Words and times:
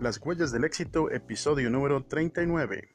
Las 0.00 0.18
huellas 0.18 0.50
del 0.50 0.64
éxito, 0.64 1.10
episodio 1.10 1.68
número 1.68 2.02
39. 2.02 2.94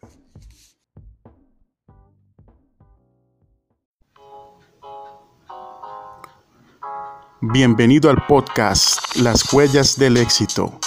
Bienvenido 7.42 8.10
al 8.10 8.26
podcast 8.26 9.18
Las 9.18 9.54
huellas 9.54 10.00
del 10.00 10.18
éxito. 10.18 10.80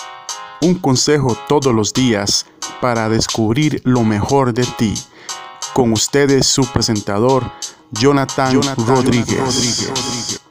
Un 0.60 0.74
consejo 0.80 1.38
todos 1.46 1.72
los 1.72 1.94
días 1.94 2.46
para 2.80 3.08
descubrir 3.08 3.80
lo 3.84 4.02
mejor 4.02 4.52
de 4.52 4.66
ti. 4.76 4.94
Con 5.72 5.92
ustedes 5.92 6.48
su 6.48 6.66
presentador, 6.72 7.44
Jonathan, 7.92 8.60
Rodríguez. 8.88 10.42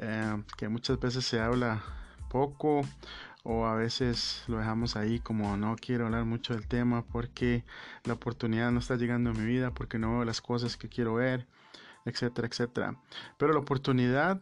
eh, 0.00 0.42
que 0.56 0.68
muchas 0.68 0.98
veces 0.98 1.24
se 1.24 1.40
habla 1.40 1.82
poco 2.28 2.82
o 3.44 3.66
a 3.66 3.74
veces 3.74 4.44
lo 4.46 4.58
dejamos 4.58 4.96
ahí 4.96 5.20
como 5.20 5.56
no 5.56 5.76
quiero 5.76 6.06
hablar 6.06 6.24
mucho 6.24 6.54
del 6.54 6.66
tema 6.66 7.02
porque 7.02 7.64
la 8.04 8.14
oportunidad 8.14 8.70
no 8.70 8.80
está 8.80 8.96
llegando 8.96 9.30
a 9.30 9.32
mi 9.34 9.46
vida, 9.46 9.70
porque 9.72 9.98
no 9.98 10.12
veo 10.12 10.24
las 10.24 10.40
cosas 10.40 10.76
que 10.76 10.88
quiero 10.88 11.14
ver, 11.14 11.46
etcétera, 12.04 12.48
etcétera. 12.48 12.96
Pero 13.38 13.52
la 13.52 13.60
oportunidad 13.60 14.40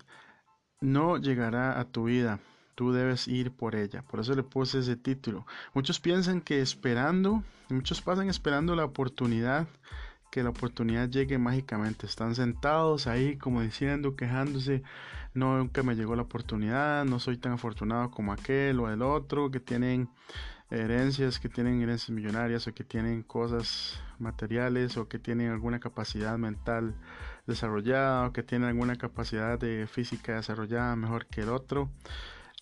no 0.80 1.18
llegará 1.18 1.78
a 1.78 1.84
tu 1.84 2.04
vida. 2.04 2.40
Tú 2.74 2.92
debes 2.92 3.26
ir 3.28 3.52
por 3.52 3.74
ella. 3.74 4.02
Por 4.02 4.20
eso 4.20 4.34
le 4.34 4.42
puse 4.42 4.80
ese 4.80 4.96
título. 4.96 5.46
Muchos 5.72 5.98
piensan 5.98 6.40
que 6.40 6.60
esperando, 6.60 7.42
muchos 7.70 8.02
pasan 8.02 8.28
esperando 8.28 8.74
la 8.74 8.84
oportunidad 8.84 9.66
que 10.30 10.42
la 10.42 10.50
oportunidad 10.50 11.08
llegue 11.08 11.38
mágicamente. 11.38 12.06
Están 12.06 12.34
sentados 12.34 13.06
ahí 13.06 13.36
como 13.36 13.62
diciendo, 13.62 14.16
quejándose, 14.16 14.82
nunca 15.36 15.82
me 15.82 15.94
llegó 15.94 16.16
la 16.16 16.22
oportunidad, 16.22 17.04
no 17.04 17.20
soy 17.20 17.36
tan 17.36 17.52
afortunado 17.52 18.10
como 18.10 18.32
aquel 18.32 18.80
o 18.80 18.90
el 18.90 19.02
otro, 19.02 19.50
que 19.50 19.60
tienen 19.60 20.08
herencias, 20.70 21.38
que 21.38 21.48
tienen 21.48 21.80
herencias 21.82 22.10
millonarias 22.10 22.66
o 22.66 22.74
que 22.74 22.84
tienen 22.84 23.22
cosas 23.22 24.00
materiales 24.18 24.96
o 24.96 25.08
que 25.08 25.18
tienen 25.18 25.50
alguna 25.50 25.78
capacidad 25.78 26.36
mental 26.38 26.94
desarrollada 27.46 28.26
o 28.26 28.32
que 28.32 28.42
tienen 28.42 28.68
alguna 28.68 28.96
capacidad 28.96 29.58
de 29.58 29.86
física 29.86 30.34
desarrollada 30.34 30.96
mejor 30.96 31.26
que 31.26 31.42
el 31.42 31.50
otro. 31.50 31.90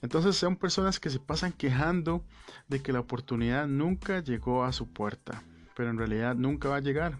Entonces 0.03 0.37
son 0.37 0.57
personas 0.57 1.01
que 1.01 1.09
se 1.09 1.19
pasan 1.19 1.53
quejando 1.53 2.23
de 2.69 2.83
que 2.83 2.93
la 2.93 3.01
oportunidad 3.01 3.67
nunca 3.67 4.21
llegó 4.21 4.65
a 4.65 4.73
su 4.73 4.93
puerta, 4.93 5.43
pero 5.75 5.89
en 5.89 5.97
realidad 5.97 6.35
nunca 6.35 6.69
va 6.69 6.77
a 6.77 6.81
llegar 6.81 7.17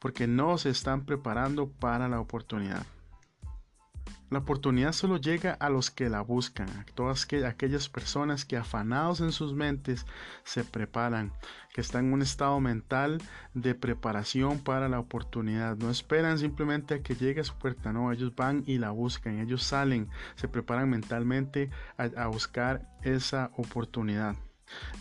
porque 0.00 0.26
no 0.26 0.58
se 0.58 0.70
están 0.70 1.04
preparando 1.04 1.68
para 1.68 2.08
la 2.08 2.20
oportunidad. 2.20 2.84
La 4.28 4.40
oportunidad 4.40 4.90
solo 4.90 5.18
llega 5.18 5.52
a 5.52 5.70
los 5.70 5.92
que 5.92 6.08
la 6.08 6.20
buscan, 6.20 6.68
a 6.68 6.84
todas 6.96 7.28
aquellas 7.44 7.88
personas 7.88 8.44
que 8.44 8.56
afanados 8.56 9.20
en 9.20 9.30
sus 9.30 9.54
mentes 9.54 10.04
se 10.42 10.64
preparan, 10.64 11.32
que 11.72 11.80
están 11.80 12.06
en 12.06 12.12
un 12.12 12.22
estado 12.22 12.58
mental 12.58 13.22
de 13.54 13.76
preparación 13.76 14.58
para 14.58 14.88
la 14.88 14.98
oportunidad. 14.98 15.76
No 15.76 15.90
esperan 15.90 16.40
simplemente 16.40 16.94
a 16.94 17.02
que 17.02 17.14
llegue 17.14 17.42
a 17.42 17.44
su 17.44 17.54
puerta, 17.54 17.92
no, 17.92 18.10
ellos 18.10 18.34
van 18.34 18.64
y 18.66 18.78
la 18.78 18.90
buscan, 18.90 19.38
ellos 19.38 19.62
salen, 19.62 20.08
se 20.34 20.48
preparan 20.48 20.90
mentalmente 20.90 21.70
a, 21.96 22.04
a 22.20 22.26
buscar 22.26 22.90
esa 23.02 23.52
oportunidad. 23.56 24.34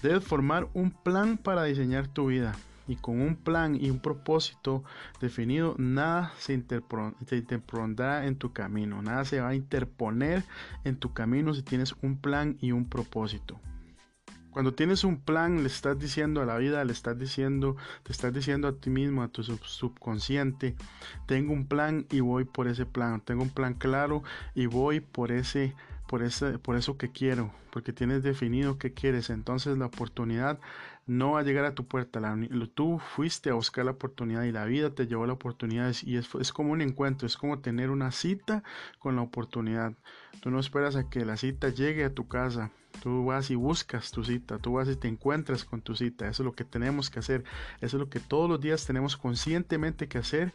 Debes 0.03 0.23
formar 0.23 0.69
un 0.75 0.91
plan 0.91 1.39
para 1.39 1.63
diseñar 1.63 2.07
tu 2.07 2.27
vida 2.27 2.55
y 2.87 2.95
con 2.95 3.21
un 3.21 3.35
plan 3.35 3.75
y 3.75 3.89
un 3.89 3.99
propósito 3.99 4.83
definido, 5.19 5.75
nada 5.77 6.33
se, 6.37 6.53
interpondrá 6.53 8.25
en 8.25 8.35
tu 8.37 8.53
camino, 8.53 9.01
nada 9.01 9.25
se 9.25 9.39
va 9.41 9.49
a 9.49 9.55
interponer 9.55 10.43
en 10.83 10.97
tu 10.97 11.13
camino 11.13 11.53
si 11.53 11.63
tienes 11.63 11.95
un 12.01 12.17
plan 12.17 12.57
y 12.61 12.71
un 12.71 12.89
propósito. 12.89 13.59
Cuando 14.51 14.73
tienes 14.73 15.03
un 15.03 15.19
plan, 15.19 15.63
le 15.63 15.67
estás 15.67 15.99
diciendo 15.99 16.41
a 16.41 16.45
la 16.45 16.55
vida, 16.55 16.85
le 16.85 16.93
estás 16.93 17.19
diciendo, 17.19 17.75
te 18.03 18.13
estás 18.13 18.33
diciendo 18.33 18.69
a 18.69 18.73
ti 18.73 18.89
mismo, 18.89 19.21
a 19.21 19.27
tu 19.27 19.43
subconsciente, 19.43 20.75
tengo 21.25 21.51
un 21.51 21.67
plan 21.67 22.05
y 22.09 22.21
voy 22.21 22.45
por 22.45 22.69
ese 22.69 22.85
plan, 22.85 23.19
tengo 23.19 23.43
un 23.43 23.49
plan 23.49 23.73
claro 23.73 24.23
y 24.53 24.67
voy 24.67 25.01
por 25.01 25.33
ese 25.33 25.75
por, 26.07 26.23
ese, 26.23 26.59
por 26.59 26.75
eso 26.75 26.97
que 26.97 27.11
quiero, 27.11 27.51
porque 27.71 27.93
tienes 27.93 28.23
definido 28.23 28.77
qué 28.77 28.93
quieres. 28.93 29.29
Entonces 29.29 29.77
la 29.77 29.87
oportunidad 29.87 30.59
no 31.07 31.31
va 31.31 31.41
a 31.41 31.43
llegar 31.43 31.65
a 31.65 31.75
tu 31.75 31.85
puerta. 31.85 32.19
La, 32.19 32.37
tú 32.73 32.99
fuiste 32.99 33.49
a 33.49 33.53
buscar 33.53 33.85
la 33.85 33.91
oportunidad 33.91 34.43
y 34.43 34.51
la 34.51 34.65
vida 34.65 34.89
te 34.91 35.07
llevó 35.07 35.25
la 35.25 35.33
oportunidad 35.33 35.93
y 36.03 36.17
es, 36.17 36.29
es, 36.35 36.53
como 36.53 36.71
un 36.71 36.81
encuentro, 36.81 37.27
es 37.27 37.37
como 37.37 37.59
tener 37.59 37.89
una 37.89 38.11
cita 38.11 38.63
con 38.99 39.15
la 39.15 39.21
oportunidad. 39.21 39.93
Tú 40.41 40.51
no 40.51 40.59
esperas 40.59 40.95
a 40.95 41.09
que 41.09 41.25
la 41.25 41.37
cita 41.37 41.69
llegue 41.69 42.05
a 42.05 42.13
tu 42.13 42.27
casa. 42.27 42.71
Tú 43.01 43.25
vas 43.25 43.51
y 43.51 43.55
buscas 43.55 44.11
tu 44.11 44.23
cita, 44.23 44.57
tú 44.57 44.73
vas 44.73 44.87
y 44.87 44.95
te 44.95 45.09
encuentras 45.09 45.65
con 45.65 45.81
tu 45.81 45.95
cita. 45.95 46.27
Eso 46.27 46.43
es 46.43 46.45
lo 46.45 46.53
que 46.53 46.63
tenemos 46.63 47.09
que 47.09 47.19
hacer. 47.19 47.43
Eso 47.81 47.97
es 47.97 47.99
lo 48.01 48.09
que 48.09 48.19
todos 48.21 48.49
los 48.49 48.61
días 48.61 48.85
tenemos 48.85 49.17
conscientemente 49.17 50.07
que 50.07 50.17
hacer 50.17 50.53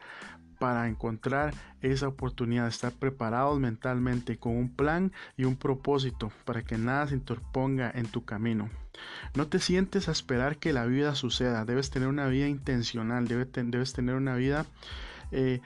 para 0.61 0.89
encontrar 0.89 1.55
esa 1.81 2.07
oportunidad, 2.07 2.69
estar 2.69 2.93
preparados 2.93 3.59
mentalmente 3.59 4.37
con 4.37 4.55
un 4.55 4.69
plan 4.69 5.11
y 5.39 5.45
un 5.45 5.57
propósito 5.57 6.31
para 6.45 6.63
que 6.63 6.77
nada 6.77 7.09
se 7.09 7.15
interponga 7.15 7.91
en 7.93 8.07
tu 8.07 8.27
camino. 8.27 8.69
No 9.35 9.47
te 9.47 9.59
sientes 9.59 10.09
a 10.09 10.13
esperar 10.13 10.59
que 10.59 10.75
la 10.75 10.85
vida 10.85 11.15
suceda, 11.15 11.65
debes 11.65 11.89
tener 11.89 12.09
una 12.09 12.27
vida 12.27 12.47
intencional, 12.47 13.27
debes, 13.27 13.93
tener 13.95 14.15
una 14.17 14.37
vida 14.37 14.67
eh, 15.33 15.63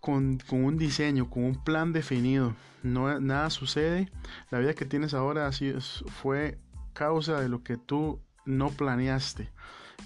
con, 0.00 0.38
un 0.50 0.76
diseño, 0.76 1.30
con 1.30 1.44
un 1.44 1.64
plan 1.64 1.94
definido. 1.94 2.54
No, 2.82 3.18
nada 3.20 3.48
sucede, 3.48 4.12
la 4.50 4.58
vida 4.58 4.74
que 4.74 4.84
tienes 4.84 5.14
ahora 5.14 5.46
así 5.46 5.72
fue 6.20 6.58
causa 6.92 7.40
de 7.40 7.48
lo 7.48 7.62
que 7.62 7.78
tú 7.78 8.20
no 8.44 8.68
planeaste 8.68 9.48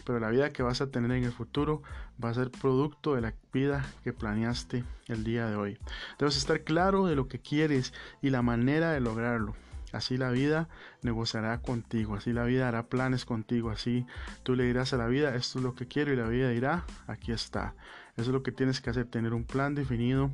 pero 0.04 0.20
la 0.20 0.30
vida 0.30 0.52
que 0.52 0.62
vas 0.62 0.80
a 0.80 0.90
tener 0.90 1.10
en 1.12 1.24
el 1.24 1.32
futuro 1.32 1.82
va 2.22 2.30
a 2.30 2.34
ser 2.34 2.50
producto 2.50 3.14
de 3.14 3.20
la 3.20 3.34
vida 3.52 3.84
que 4.04 4.12
planeaste 4.12 4.84
el 5.08 5.24
día 5.24 5.46
de 5.46 5.56
hoy. 5.56 5.78
Debes 6.18 6.36
estar 6.36 6.62
claro 6.62 7.06
de 7.06 7.16
lo 7.16 7.28
que 7.28 7.40
quieres 7.40 7.92
y 8.20 8.30
la 8.30 8.42
manera 8.42 8.92
de 8.92 9.00
lograrlo. 9.00 9.54
Así 9.92 10.16
la 10.16 10.30
vida 10.30 10.68
negociará 11.02 11.60
contigo, 11.60 12.14
así 12.14 12.32
la 12.32 12.44
vida 12.44 12.66
hará 12.66 12.84
planes 12.84 13.26
contigo, 13.26 13.70
así 13.70 14.06
tú 14.42 14.56
le 14.56 14.64
dirás 14.64 14.94
a 14.94 14.96
la 14.96 15.06
vida, 15.06 15.34
esto 15.34 15.58
es 15.58 15.64
lo 15.64 15.74
que 15.74 15.86
quiero 15.86 16.12
y 16.12 16.16
la 16.16 16.26
vida 16.28 16.48
dirá, 16.48 16.84
aquí 17.06 17.30
está. 17.30 17.74
Eso 18.16 18.30
es 18.30 18.34
lo 18.34 18.42
que 18.42 18.52
tienes 18.52 18.80
que 18.80 18.90
hacer, 18.90 19.04
tener 19.06 19.34
un 19.34 19.44
plan 19.44 19.74
definido, 19.74 20.30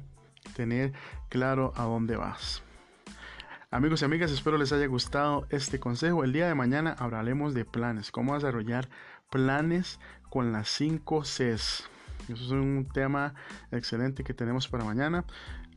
tener 0.54 0.92
claro 1.28 1.72
a 1.76 1.84
dónde 1.84 2.16
vas. 2.16 2.62
Amigos 3.70 4.00
y 4.00 4.04
amigas, 4.06 4.30
espero 4.30 4.56
les 4.56 4.72
haya 4.72 4.86
gustado 4.86 5.46
este 5.50 5.78
consejo. 5.78 6.24
El 6.24 6.32
día 6.32 6.48
de 6.48 6.54
mañana 6.54 6.96
hablaremos 6.98 7.52
de 7.52 7.66
planes, 7.66 8.10
cómo 8.10 8.34
desarrollar 8.34 8.88
planes 9.30 9.98
con 10.30 10.52
las 10.52 10.68
5 10.68 11.22
Cs. 11.22 11.88
Eso 12.28 12.44
es 12.44 12.50
un 12.50 12.86
tema 12.92 13.34
excelente 13.70 14.24
que 14.24 14.34
tenemos 14.34 14.68
para 14.68 14.84
mañana. 14.84 15.24